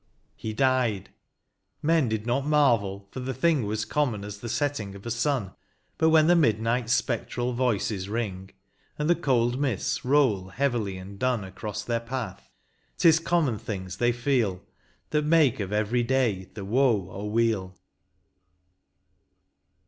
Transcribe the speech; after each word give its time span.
He 0.35 0.51
died; 0.51 1.11
men 1.83 2.09
did 2.09 2.25
not 2.25 2.43
marvel, 2.47 3.07
for 3.11 3.19
the 3.19 3.35
thing 3.35 3.67
Was 3.67 3.85
common 3.85 4.23
as 4.25 4.39
the 4.39 4.49
setting 4.49 4.95
of 4.95 5.03
the 5.03 5.11
sun: 5.11 5.51
But 5.99 6.09
when 6.09 6.25
the 6.25 6.35
midnight's 6.35 6.91
spectral 6.93 7.53
voices 7.53 8.09
ring. 8.09 8.49
And 8.97 9.07
the 9.07 9.13
cold 9.13 9.59
mists 9.59 10.03
roll 10.03 10.47
heavily 10.47 10.97
and 10.97 11.19
dun 11.19 11.43
Across 11.43 11.83
their 11.83 11.99
path, 11.99 12.49
't 12.97 13.09
is 13.09 13.19
common 13.19 13.59
things 13.59 13.97
they 13.97 14.11
feel 14.11 14.63
That 15.11 15.23
make 15.25 15.59
of 15.59 15.71
every 15.71 16.01
day 16.01 16.49
the 16.55 16.65
woe 16.65 16.97
or 17.01 17.29
weal. 17.29 17.75